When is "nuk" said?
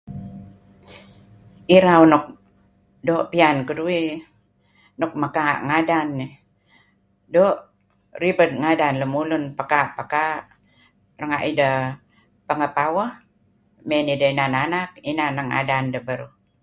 2.11-2.23, 4.99-5.11